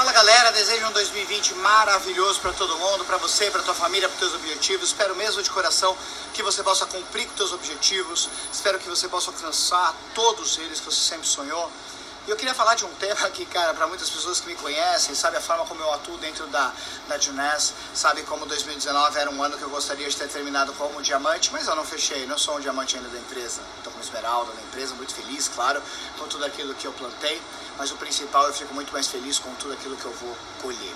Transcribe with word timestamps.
Fala 0.00 0.12
galera, 0.12 0.50
desejo 0.52 0.86
um 0.86 0.92
2020 0.92 1.56
maravilhoso 1.56 2.40
para 2.40 2.54
todo 2.54 2.74
mundo, 2.78 3.04
para 3.04 3.18
você, 3.18 3.50
para 3.50 3.62
tua 3.62 3.74
família, 3.74 4.08
para 4.08 4.16
teus 4.16 4.32
objetivos. 4.32 4.88
Espero 4.88 5.14
mesmo 5.14 5.42
de 5.42 5.50
coração 5.50 5.94
que 6.32 6.42
você 6.42 6.62
possa 6.62 6.86
cumprir 6.86 7.26
com 7.26 7.34
teus 7.34 7.52
objetivos. 7.52 8.30
Espero 8.50 8.78
que 8.78 8.88
você 8.88 9.06
possa 9.08 9.30
alcançar 9.30 9.94
todos 10.14 10.56
eles 10.56 10.80
que 10.80 10.86
você 10.86 11.02
sempre 11.02 11.28
sonhou. 11.28 11.70
E 12.26 12.30
eu 12.30 12.36
queria 12.36 12.54
falar 12.54 12.74
de 12.74 12.84
um 12.84 12.94
tema 12.96 13.30
que, 13.30 13.46
cara, 13.46 13.72
para 13.72 13.86
muitas 13.86 14.10
pessoas 14.10 14.40
que 14.40 14.46
me 14.46 14.54
conhecem, 14.54 15.14
sabe 15.14 15.38
a 15.38 15.40
forma 15.40 15.64
como 15.64 15.80
eu 15.80 15.90
atuo 15.94 16.18
dentro 16.18 16.46
da, 16.48 16.70
da 17.08 17.18
Juness, 17.18 17.72
sabe 17.94 18.22
como 18.24 18.44
2019 18.44 19.18
era 19.18 19.30
um 19.30 19.42
ano 19.42 19.56
que 19.56 19.62
eu 19.62 19.70
gostaria 19.70 20.06
de 20.08 20.14
ter 20.14 20.28
terminado 20.28 20.70
como 20.74 21.00
diamante, 21.00 21.50
mas 21.50 21.66
eu 21.66 21.74
não 21.74 21.84
fechei, 21.84 22.26
não 22.26 22.36
sou 22.36 22.58
um 22.58 22.60
diamante 22.60 22.94
ainda 22.96 23.08
da 23.08 23.18
empresa. 23.18 23.62
Estou 23.78 23.90
como 23.90 24.04
esmeralda 24.04 24.52
da 24.52 24.60
empresa, 24.60 24.94
muito 24.96 25.14
feliz, 25.14 25.48
claro, 25.48 25.82
com 26.18 26.26
tudo 26.28 26.44
aquilo 26.44 26.74
que 26.74 26.86
eu 26.86 26.92
plantei, 26.92 27.40
mas 27.78 27.90
o 27.90 27.96
principal, 27.96 28.46
eu 28.46 28.52
fico 28.52 28.74
muito 28.74 28.92
mais 28.92 29.06
feliz 29.06 29.38
com 29.38 29.54
tudo 29.54 29.72
aquilo 29.72 29.96
que 29.96 30.04
eu 30.04 30.12
vou 30.12 30.36
colher. 30.60 30.94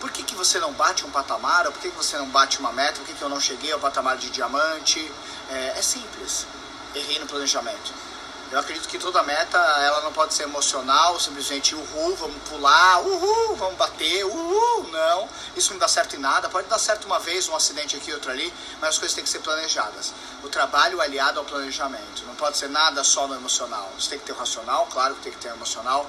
Por 0.00 0.10
que, 0.10 0.22
que 0.22 0.34
você 0.34 0.60
não 0.60 0.72
bate 0.74 1.06
um 1.06 1.10
patamar, 1.10 1.64
ou 1.64 1.72
por 1.72 1.80
que, 1.80 1.90
que 1.90 1.96
você 1.96 2.18
não 2.18 2.28
bate 2.28 2.58
uma 2.58 2.72
meta, 2.72 2.98
por 2.98 3.06
que, 3.06 3.14
que 3.14 3.22
eu 3.22 3.28
não 3.30 3.40
cheguei 3.40 3.72
ao 3.72 3.80
patamar 3.80 4.18
de 4.18 4.28
diamante? 4.28 5.00
É, 5.48 5.78
é 5.78 5.82
simples, 5.82 6.46
errei 6.94 7.18
no 7.18 7.26
planejamento 7.26 8.12
eu 8.52 8.58
acredito 8.58 8.86
que 8.86 8.98
toda 8.98 9.22
meta 9.22 9.56
ela 9.56 10.02
não 10.02 10.12
pode 10.12 10.34
ser 10.34 10.42
emocional, 10.42 11.18
simplesmente 11.18 11.74
uhul, 11.74 12.14
vamos 12.16 12.36
pular, 12.50 13.00
uhul, 13.00 13.56
vamos 13.56 13.76
bater, 13.76 14.26
uhul, 14.26 14.88
não. 14.90 15.26
Isso 15.56 15.72
não 15.72 15.78
dá 15.78 15.88
certo 15.88 16.16
em 16.16 16.18
nada. 16.18 16.50
Pode 16.50 16.68
dar 16.68 16.78
certo 16.78 17.06
uma 17.06 17.18
vez, 17.18 17.48
um 17.48 17.56
acidente 17.56 17.96
aqui, 17.96 18.12
outro 18.12 18.30
ali, 18.30 18.52
mas 18.78 18.90
as 18.90 18.98
coisas 18.98 19.14
têm 19.14 19.24
que 19.24 19.30
ser 19.30 19.38
planejadas. 19.38 20.12
O 20.42 20.50
trabalho 20.50 21.00
aliado 21.00 21.38
ao 21.38 21.46
planejamento. 21.46 22.26
Não 22.26 22.34
pode 22.34 22.58
ser 22.58 22.68
nada 22.68 23.02
só 23.02 23.26
no 23.26 23.34
emocional. 23.34 23.90
Você 23.98 24.10
tem 24.10 24.18
que 24.18 24.26
ter 24.26 24.32
o 24.32 24.36
racional, 24.36 24.86
claro 24.92 25.14
que 25.14 25.22
tem 25.22 25.32
que 25.32 25.38
ter 25.38 25.48
o 25.48 25.54
emocional. 25.54 26.06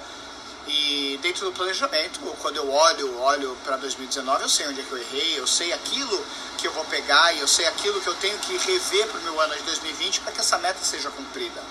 E 0.68 1.18
dentro 1.22 1.46
do 1.46 1.52
planejamento, 1.52 2.20
quando 2.42 2.56
eu 2.56 2.70
olho, 2.70 3.20
olho 3.20 3.56
para 3.64 3.78
2019, 3.78 4.42
eu 4.42 4.48
sei 4.50 4.68
onde 4.68 4.82
é 4.82 4.84
que 4.84 4.92
eu 4.92 4.98
errei, 4.98 5.38
eu 5.38 5.46
sei 5.46 5.72
aquilo 5.72 6.22
que 6.58 6.66
eu 6.66 6.72
vou 6.72 6.84
pegar 6.84 7.32
e 7.32 7.40
eu 7.40 7.48
sei 7.48 7.66
aquilo 7.66 8.02
que 8.02 8.06
eu 8.06 8.14
tenho 8.16 8.38
que 8.38 8.54
rever 8.58 9.06
para 9.08 9.18
o 9.18 9.22
meu 9.22 9.40
ano 9.40 9.56
de 9.56 9.62
2020 9.62 10.20
para 10.20 10.32
que 10.32 10.40
essa 10.40 10.58
meta 10.58 10.84
seja 10.84 11.10
cumprida. 11.10 11.62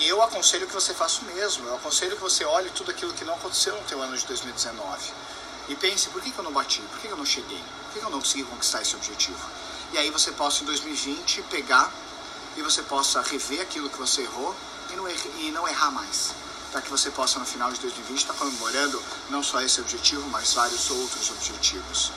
E 0.00 0.08
eu 0.08 0.22
aconselho 0.22 0.66
que 0.66 0.72
você 0.72 0.94
faça 0.94 1.20
o 1.20 1.24
mesmo. 1.26 1.68
Eu 1.68 1.76
aconselho 1.76 2.16
que 2.16 2.22
você 2.22 2.42
olhe 2.42 2.70
tudo 2.70 2.90
aquilo 2.90 3.12
que 3.12 3.22
não 3.22 3.34
aconteceu 3.34 3.76
no 3.76 3.82
teu 3.82 4.00
ano 4.00 4.16
de 4.16 4.26
2019. 4.26 5.12
E 5.68 5.74
pense, 5.74 6.08
por 6.08 6.22
que, 6.22 6.30
que 6.30 6.38
eu 6.38 6.42
não 6.42 6.52
bati? 6.52 6.80
Por 6.80 6.98
que, 7.00 7.06
que 7.06 7.12
eu 7.12 7.18
não 7.18 7.26
cheguei? 7.26 7.62
Por 7.84 7.92
que, 7.92 8.00
que 8.00 8.06
eu 8.06 8.10
não 8.10 8.18
consegui 8.18 8.44
conquistar 8.44 8.80
esse 8.80 8.96
objetivo? 8.96 9.38
E 9.92 9.98
aí 9.98 10.10
você 10.10 10.32
possa, 10.32 10.62
em 10.62 10.66
2020, 10.66 11.42
pegar 11.50 11.92
e 12.56 12.62
você 12.62 12.82
possa 12.82 13.20
rever 13.20 13.60
aquilo 13.60 13.90
que 13.90 13.98
você 13.98 14.22
errou 14.22 14.56
e 14.90 14.96
não, 14.96 15.08
e 15.08 15.50
não 15.52 15.68
errar 15.68 15.90
mais. 15.90 16.34
Para 16.72 16.80
que 16.80 16.88
você 16.88 17.10
possa, 17.10 17.38
no 17.38 17.44
final 17.44 17.70
de 17.70 17.78
2020, 17.80 18.18
estar 18.18 18.32
tá 18.32 18.38
comemorando 18.38 19.02
não 19.28 19.42
só 19.42 19.60
esse 19.60 19.82
objetivo, 19.82 20.26
mas 20.30 20.54
vários 20.54 20.90
outros 20.90 21.30
objetivos. 21.30 22.10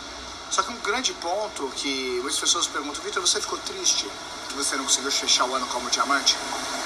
Só 0.49 0.63
que 0.63 0.71
um 0.71 0.77
grande 0.77 1.11
ponto 1.15 1.69
que 1.75 2.19
muitas 2.21 2.39
pessoas 2.39 2.65
perguntam, 2.65 3.03
Vitor, 3.03 3.21
você 3.21 3.41
ficou 3.41 3.59
triste 3.59 4.09
que 4.47 4.53
você 4.53 4.77
não 4.77 4.85
conseguiu 4.85 5.11
fechar 5.11 5.45
o 5.45 5.53
ano 5.53 5.67
como 5.67 5.89
diamante? 5.89 6.37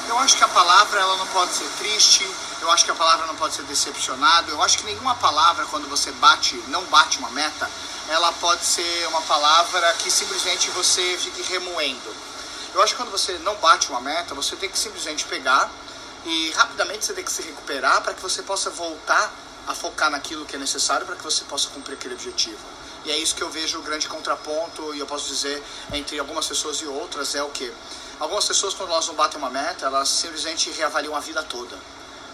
Eu 0.07 0.17
acho 0.19 0.37
que 0.37 0.43
a 0.43 0.47
palavra 0.47 1.01
ela 1.01 1.17
não 1.17 1.27
pode 1.27 1.53
ser 1.53 1.69
triste, 1.77 2.25
eu 2.61 2.71
acho 2.71 2.85
que 2.85 2.91
a 2.91 2.95
palavra 2.95 3.27
não 3.27 3.35
pode 3.35 3.55
ser 3.55 3.63
decepcionado, 3.63 4.49
eu 4.49 4.61
acho 4.63 4.77
que 4.77 4.85
nenhuma 4.85 5.15
palavra 5.15 5.65
quando 5.65 5.89
você 5.89 6.11
bate, 6.13 6.55
não 6.69 6.83
bate 6.85 7.19
uma 7.19 7.29
meta, 7.31 7.69
ela 8.07 8.31
pode 8.33 8.63
ser 8.63 9.07
uma 9.09 9.21
palavra 9.23 9.93
que 9.99 10.09
simplesmente 10.09 10.69
você 10.71 11.17
fique 11.17 11.41
remoendo. 11.43 12.15
Eu 12.73 12.81
acho 12.81 12.93
que 12.93 12.97
quando 13.01 13.11
você 13.11 13.33
não 13.39 13.55
bate 13.57 13.89
uma 13.89 13.99
meta, 13.99 14.33
você 14.33 14.55
tem 14.55 14.69
que 14.69 14.79
simplesmente 14.79 15.25
pegar 15.25 15.69
e 16.25 16.51
rapidamente 16.51 17.05
você 17.05 17.13
tem 17.13 17.23
que 17.23 17.31
se 17.31 17.41
recuperar 17.41 18.01
para 18.01 18.13
que 18.13 18.21
você 18.21 18.41
possa 18.41 18.69
voltar 18.69 19.29
a 19.67 19.75
focar 19.75 20.09
naquilo 20.09 20.45
que 20.45 20.55
é 20.55 20.59
necessário 20.59 21.05
para 21.05 21.17
que 21.17 21.23
você 21.23 21.43
possa 21.43 21.67
cumprir 21.69 21.95
aquele 21.95 22.13
objetivo. 22.13 22.65
E 23.03 23.11
é 23.11 23.17
isso 23.17 23.35
que 23.35 23.41
eu 23.41 23.49
vejo 23.49 23.79
o 23.79 23.81
grande 23.81 24.07
contraponto, 24.07 24.93
e 24.95 24.99
eu 24.99 25.05
posso 25.05 25.27
dizer, 25.27 25.61
entre 25.91 26.17
algumas 26.17 26.47
pessoas 26.47 26.77
e 26.77 26.85
outras, 26.85 27.35
é 27.35 27.43
o 27.43 27.49
que? 27.49 27.71
Algumas 28.19 28.45
pessoas, 28.45 28.73
quando 28.73 28.91
elas 28.91 29.07
não 29.07 29.15
batem 29.15 29.37
uma 29.37 29.49
meta, 29.49 29.85
elas 29.85 30.09
simplesmente 30.09 30.71
reavaliam 30.71 31.15
a 31.15 31.19
vida 31.19 31.43
toda. 31.43 31.77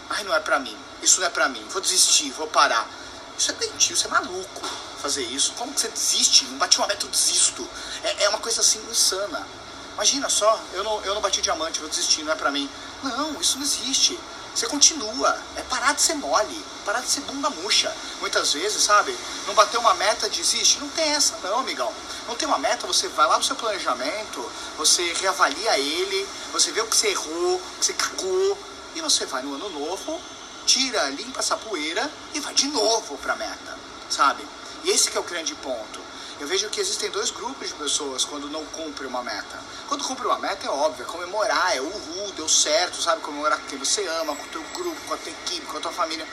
Ai, 0.08 0.24
não 0.24 0.34
é 0.34 0.40
pra 0.40 0.58
mim, 0.58 0.76
isso 1.02 1.20
não 1.20 1.26
é 1.26 1.30
pra 1.30 1.48
mim, 1.48 1.64
vou 1.68 1.80
desistir, 1.80 2.30
vou 2.30 2.46
parar. 2.46 2.88
Isso 3.36 3.50
é 3.50 3.54
doentio, 3.54 3.94
isso 3.94 4.06
é 4.06 4.10
maluco 4.10 4.62
fazer 5.04 5.22
isso. 5.24 5.52
Como 5.58 5.74
que 5.74 5.80
você 5.80 5.88
desiste? 5.88 6.46
Não 6.46 6.56
bati 6.56 6.78
uma 6.78 6.86
meta, 6.86 7.04
eu 7.04 7.10
desisto. 7.10 7.68
É, 8.02 8.24
é 8.24 8.28
uma 8.30 8.38
coisa 8.38 8.62
assim 8.62 8.80
insana. 8.90 9.46
Imagina 9.92 10.28
só, 10.30 10.58
eu 10.72 10.82
não, 10.82 11.04
eu 11.04 11.14
não 11.14 11.20
bati 11.20 11.42
diamante, 11.42 11.80
vou 11.80 11.88
desistir, 11.88 12.22
não 12.22 12.32
é 12.32 12.34
pra 12.34 12.50
mim. 12.50 12.70
Não, 13.02 13.38
isso 13.38 13.58
não 13.58 13.64
existe. 13.64 14.18
Você 14.54 14.66
continua. 14.66 15.36
É 15.56 15.62
parar 15.62 15.94
de 15.94 16.02
ser 16.02 16.14
mole, 16.14 16.64
parar 16.84 17.00
de 17.00 17.10
ser 17.10 17.22
bunda 17.22 17.50
murcha. 17.50 17.94
Muitas 18.20 18.52
vezes, 18.52 18.82
sabe? 18.82 19.16
Não 19.46 19.54
bater 19.54 19.78
uma 19.78 19.94
meta, 19.94 20.28
desiste. 20.28 20.78
Não 20.78 20.88
tem 20.90 21.10
essa 21.10 21.36
não, 21.42 21.60
amigão. 21.60 21.92
Não 22.28 22.36
tem 22.36 22.46
uma 22.46 22.58
meta, 22.58 22.86
você 22.86 23.08
vai 23.08 23.26
lá 23.26 23.36
no 23.36 23.44
seu 23.44 23.56
planejamento, 23.56 24.50
você 24.78 25.12
reavalia 25.14 25.78
ele, 25.78 26.26
você 26.52 26.70
vê 26.72 26.80
o 26.80 26.86
que 26.86 26.96
você 26.96 27.08
errou, 27.08 27.56
o 27.56 27.78
que 27.78 27.84
você 27.84 27.92
cagou, 27.92 28.58
e 28.94 29.00
você 29.00 29.26
vai 29.26 29.42
no 29.42 29.54
ano 29.54 29.68
novo, 29.68 30.20
tira, 30.64 31.10
limpa 31.10 31.40
essa 31.40 31.56
poeira 31.56 32.10
e 32.32 32.40
vai 32.40 32.54
de 32.54 32.68
novo 32.68 33.18
pra 33.18 33.36
meta, 33.36 33.76
sabe? 34.08 34.46
E 34.84 34.90
esse 34.90 35.10
que 35.10 35.18
é 35.18 35.20
o 35.20 35.24
grande 35.24 35.54
ponto. 35.56 36.00
Eu 36.40 36.48
vejo 36.48 36.68
que 36.68 36.80
existem 36.80 37.10
dois 37.10 37.30
grupos 37.30 37.68
de 37.68 37.74
pessoas 37.74 38.24
quando 38.24 38.48
não 38.48 38.64
cumpre 38.66 39.06
uma 39.06 39.22
meta. 39.22 39.60
Quando 39.88 40.02
cumpre 40.02 40.26
uma 40.26 40.38
meta 40.38 40.66
é 40.66 40.70
óbvio, 40.70 41.04
é 41.04 41.06
comemorar, 41.06 41.76
é 41.76 41.80
uhul, 41.80 42.32
deu 42.32 42.48
certo, 42.48 43.00
sabe? 43.00 43.22
Comemorar 43.22 43.60
com 43.60 43.66
quem 43.66 43.78
você 43.78 44.04
ama, 44.20 44.34
com 44.34 44.42
o 44.42 44.48
teu 44.48 44.62
grupo, 44.74 45.00
com 45.06 45.14
a 45.14 45.16
tua 45.16 45.30
equipe, 45.30 45.64
com 45.66 45.76
a 45.76 45.80
tua 45.80 45.92
família. 45.92 46.26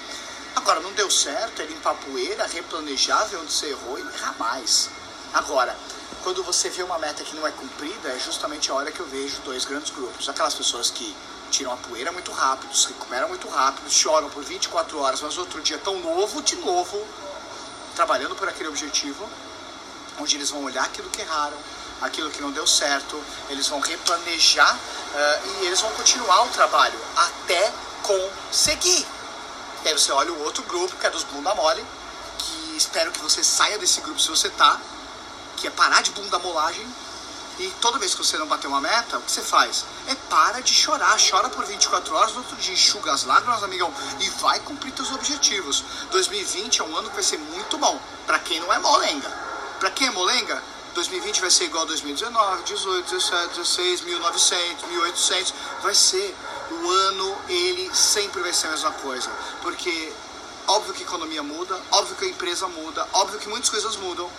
Agora, 0.56 0.80
não 0.80 0.92
deu 0.94 1.10
certo, 1.10 1.62
é 1.62 1.66
limpar 1.66 1.94
poeira, 1.96 2.48
replanejar, 2.48 3.28
ver 3.28 3.38
onde 3.38 3.54
você 3.54 3.68
errou 3.68 4.00
e 4.00 4.02
errar 4.02 4.36
mais. 4.40 4.90
Agora, 5.34 5.78
quando 6.24 6.44
você 6.44 6.70
vê 6.70 6.82
uma 6.82 6.98
meta 6.98 7.24
que 7.24 7.36
não 7.36 7.46
é 7.46 7.52
cumprida, 7.52 8.10
é 8.10 8.20
justamente 8.20 8.72
a 8.72 8.74
hora 8.74 8.92
que 8.92 9.00
eu 9.00 9.06
vejo 9.06 9.40
dois 9.42 9.66
grandes 9.66 9.92
grupos. 9.92 10.28
Aquelas 10.28 10.56
pessoas 10.56 10.90
que 10.90 11.16
tiram 11.52 11.72
a 11.72 11.78
poeira 11.78 12.12
muito 12.12 12.32
rápido, 12.32 12.76
se 12.76 12.88
recuperam 12.88 13.30
muito 13.30 13.48
rápido, 13.48 13.90
choram 13.90 14.30
por 14.32 14.44
24 14.44 14.98
horas, 15.00 15.22
mas 15.22 15.38
outro 15.38 15.62
dia 15.62 15.78
tão 15.78 16.00
novo, 16.00 16.42
de 16.42 16.56
novo, 16.56 17.06
trabalhando 17.96 18.36
por 18.36 18.50
aquele 18.50 18.68
objetivo 18.68 19.30
onde 20.22 20.36
eles 20.36 20.50
vão 20.50 20.64
olhar 20.64 20.84
aquilo 20.84 21.10
que 21.10 21.22
erraram, 21.22 21.58
aquilo 22.02 22.30
que 22.30 22.42
não 22.42 22.52
deu 22.52 22.66
certo, 22.66 23.22
eles 23.50 23.68
vão 23.68 23.80
replanejar 23.80 24.76
uh, 24.76 25.48
e 25.62 25.66
eles 25.66 25.82
vão 25.82 25.92
continuar 25.92 26.44
o 26.44 26.50
trabalho 26.50 27.00
até 27.16 27.74
conseguir. 28.04 29.06
E 29.84 29.88
aí 29.88 29.94
você 29.94 30.12
olha 30.12 30.32
o 30.32 30.44
outro 30.44 30.64
grupo, 30.64 30.96
que 30.96 31.08
é 31.08 31.10
dos 31.10 31.24
bunda 31.24 31.54
mole, 31.56 31.86
que 32.38 32.78
espero 32.78 33.12
que 33.12 33.20
você 33.20 33.44
saia 33.44 33.78
desse 33.78 34.00
grupo 34.02 34.20
se 34.20 34.30
você 34.30 34.50
tá, 34.50 34.80
que 35.58 35.68
é 35.68 35.72
parar 35.72 36.02
de 36.02 36.12
bunda 36.12 36.38
molagem. 36.40 36.88
E 37.60 37.70
toda 37.80 38.00
vez 38.00 38.16
que 38.16 38.24
você 38.24 38.38
não 38.38 38.48
bater 38.48 38.66
uma 38.66 38.82
meta, 38.82 39.18
o 39.18 39.22
que 39.22 39.32
você 39.32 39.42
faz? 39.42 39.86
É 40.08 40.16
para 40.16 40.62
de 40.62 40.74
chorar, 40.74 41.16
chora 41.20 41.50
por 41.50 41.66
24 41.66 42.16
horas, 42.16 42.32
no 42.32 42.40
outro 42.40 42.56
dia 42.56 42.74
enxuga 42.74 43.12
as 43.12 43.24
lágrimas, 43.24 43.62
amigão, 43.62 43.94
e 44.20 44.30
vai 44.30 44.60
cumprir 44.62 44.94
seus 44.96 45.12
objetivos. 45.12 45.84
2020 46.10 46.82
é 46.82 46.84
um 46.84 46.96
ano 46.96 47.10
que 47.10 47.16
vai 47.16 47.24
ser 47.24 47.38
muito 47.38 47.78
bom, 47.78 48.00
para 48.26 48.40
quem 48.40 48.60
não 48.60 48.74
é 48.74 48.80
molenga. 48.80 49.51
Para 49.82 49.90
quem 49.90 50.06
é 50.06 50.12
molenga, 50.12 50.62
2020 50.94 51.42
vai 51.42 51.50
ser 51.50 51.64
igual 51.64 51.82
a 51.82 51.88
2019, 51.88 52.64
18, 52.66 53.16
17, 53.16 53.48
16, 53.56 54.02
1900, 54.02 54.90
1800. 54.92 55.54
Vai 55.82 55.96
ser 55.96 56.36
o 56.70 56.88
ano, 56.88 57.36
ele 57.50 57.90
sempre 57.92 58.44
vai 58.44 58.54
ser 58.54 58.68
a 58.68 58.70
mesma 58.70 58.92
coisa. 58.92 59.32
Porque 59.64 60.14
óbvio 60.68 60.94
que 60.94 61.02
a 61.02 61.08
economia 61.08 61.42
muda, 61.42 61.82
óbvio 61.94 62.16
que 62.16 62.26
a 62.26 62.28
empresa 62.28 62.68
muda, 62.68 63.08
óbvio 63.14 63.40
que 63.40 63.50
muitas 63.50 63.72
coisas 63.72 63.96
mudam. 63.96 64.30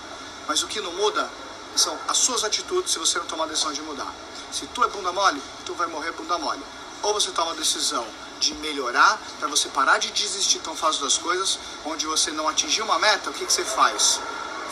Mas 0.47 0.63
o 0.63 0.69
que 0.69 0.81
não 0.81 0.93
muda 0.93 1.29
são 1.75 1.99
as 2.07 2.19
suas 2.19 2.45
atitudes 2.45 2.93
se 2.93 3.01
você 3.01 3.19
não 3.19 3.27
tomar 3.27 3.43
a 3.43 3.49
decisão 3.49 3.73
de 3.73 3.83
mudar. 3.83 4.15
Se 4.53 4.65
tu 4.67 4.85
é 4.85 4.87
bunda 4.87 5.13
mole, 5.13 5.43
tu 5.67 5.75
vai 5.75 5.89
morrer 5.89 6.13
bunda 6.13 6.39
mole. 6.39 6.63
Ou 7.03 7.15
você 7.15 7.33
toma 7.33 7.51
a 7.51 7.55
decisão 7.55 8.07
de 8.39 8.55
melhorar, 8.55 9.21
para 9.41 9.49
você 9.49 9.69
parar 9.71 9.99
de 9.99 10.13
desistir 10.13 10.61
tão 10.61 10.77
fácil 10.77 11.03
das 11.03 11.19
coisas, 11.19 11.59
onde 11.85 12.07
você 12.07 12.31
não 12.31 12.49
atingiu 12.49 12.85
uma 12.85 13.01
meta, 13.01 13.31
o 13.31 13.33
que, 13.33 13.45
que 13.45 13.53
você 13.53 13.65
faz? 13.65 14.21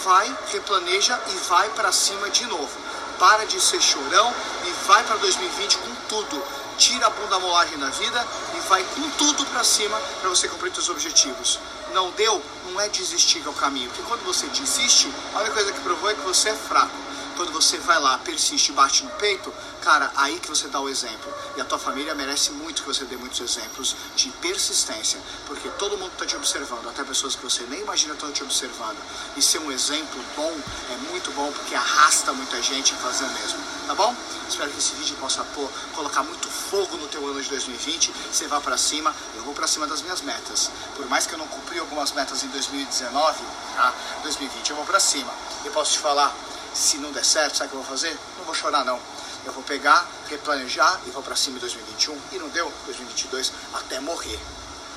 Vai, 0.05 0.37
replaneja 0.53 1.19
e 1.29 1.35
vai 1.49 1.69
para 1.71 1.93
cima 1.93 2.31
de 2.31 2.47
novo. 2.47 2.71
Para 3.19 3.45
de 3.45 3.61
ser 3.61 3.81
chorão 3.81 4.35
e 4.65 4.71
vai 4.87 5.03
para 5.05 5.17
2020 5.17 5.79
com 5.79 5.95
tudo. 6.09 6.43
Tira 6.79 7.07
a 7.07 7.11
bunda 7.11 7.39
molagem 7.39 7.79
da 7.79 7.91
vida 7.91 8.27
e 8.57 8.61
vai 8.61 8.83
com 8.95 9.11
tudo 9.11 9.45
para 9.47 9.63
cima 9.63 10.01
para 10.21 10.31
você 10.31 10.49
cumprir 10.49 10.73
seus 10.73 10.89
objetivos. 10.89 11.61
Não 11.93 12.11
deu? 12.13 12.43
Não 12.71 12.81
é 12.81 12.89
desistir 12.89 13.41
que 13.41 13.49
é 13.49 13.51
o 13.51 13.55
caminho. 13.55 13.89
Porque 13.91 14.03
quando 14.05 14.25
você 14.25 14.47
desiste, 14.47 15.13
a 15.35 15.39
única 15.39 15.55
coisa 15.55 15.73
que 15.73 15.81
provou 15.81 16.11
é 16.11 16.15
que 16.15 16.21
você 16.23 16.51
é 16.51 16.55
fraco. 16.55 17.10
Quando 17.41 17.53
você 17.53 17.79
vai 17.79 17.99
lá, 17.99 18.19
persiste, 18.19 18.71
bate 18.73 19.03
no 19.03 19.11
peito, 19.13 19.51
cara, 19.81 20.13
aí 20.15 20.39
que 20.39 20.47
você 20.47 20.69
dá 20.69 20.79
o 20.79 20.91
exemplo. 20.91 21.33
E 21.57 21.61
a 21.63 21.65
tua 21.65 21.79
família 21.79 22.15
merece 22.15 22.51
muito 22.51 22.83
que 22.83 22.89
você 22.89 23.07
dê 23.07 23.17
muitos 23.17 23.41
exemplos 23.41 23.97
de 24.15 24.29
persistência, 24.43 25.19
porque 25.47 25.71
todo 25.79 25.97
mundo 25.97 26.13
está 26.13 26.27
te 26.27 26.37
observando, 26.37 26.87
até 26.91 27.03
pessoas 27.03 27.35
que 27.35 27.43
você 27.43 27.63
nem 27.63 27.81
imagina 27.81 28.13
estão 28.13 28.31
te 28.31 28.43
observando. 28.43 28.99
E 29.39 29.41
ser 29.41 29.59
um 29.61 29.73
exemplo 29.73 30.23
bom 30.37 30.55
é 30.93 30.97
muito 31.11 31.31
bom 31.33 31.51
porque 31.51 31.75
arrasta 31.75 32.31
muita 32.35 32.61
gente 32.61 32.93
a 32.93 32.99
fazer 32.99 33.25
o 33.25 33.31
mesmo, 33.31 33.59
tá 33.87 33.95
bom? 33.95 34.15
Espero 34.47 34.71
que 34.71 34.79
esse 34.79 34.95
vídeo 34.97 35.17
possa 35.17 35.43
pô, 35.43 35.67
colocar 35.95 36.23
muito 36.23 36.47
fogo 36.47 36.99
no 36.99 37.09
teu 37.09 37.27
ano 37.27 37.43
de 37.43 37.49
2020. 37.49 38.13
Você 38.31 38.49
vá 38.49 38.61
para 38.61 38.77
cima, 38.77 39.17
eu 39.37 39.45
vou 39.45 39.55
para 39.55 39.67
cima 39.67 39.87
das 39.87 40.03
minhas 40.03 40.21
metas. 40.21 40.71
Por 40.95 41.07
mais 41.07 41.27
que 41.27 41.33
eu 41.33 41.39
não 41.39 41.49
cumpri 41.49 41.79
algumas 41.79 42.13
metas 42.13 42.45
em 42.45 42.49
2019, 42.49 43.39
tá? 43.77 43.95
2020 44.25 44.69
eu 44.69 44.77
vou 44.77 44.85
para 44.85 45.01
cima. 45.01 45.33
E 45.65 45.71
posso 45.71 45.93
te 45.93 46.01
falar, 46.01 46.37
se 46.75 46.99
não 46.99 47.13
der 47.13 47.25
certo, 47.25 47.57
sabe 47.57 47.69
o 47.69 47.71
que 47.71 47.77
eu 47.77 47.83
vou 47.83 47.91
fazer? 47.91 48.17
Não 48.39 48.45
vou 48.45 48.55
chorar 48.55 48.85
não. 48.85 49.01
Eu 49.45 49.53
vou 49.53 49.63
pegar, 49.63 50.07
replanejar 50.29 51.01
e 51.07 51.11
vou 51.11 51.23
para 51.23 51.35
cima 51.35 51.57
em 51.57 51.61
2021. 51.61 52.19
E 52.33 52.39
não 52.39 52.49
deu? 52.49 52.73
2022 52.87 53.53
até 53.75 54.01
morrer. 54.01 54.39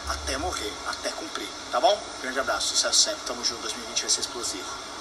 Até 0.10 0.38
morrer, 0.38 0.74
até 0.88 1.10
cumprir, 1.12 1.48
tá 1.72 1.80
bom? 1.80 1.98
Grande 2.22 2.38
abraço, 2.38 2.68
sucesso 2.68 3.00
sempre. 3.00 3.22
Tamo 3.26 3.44
junto, 3.46 3.62
2020 3.62 4.02
vai 4.02 4.10
ser 4.10 4.20
explosivo. 4.20 4.93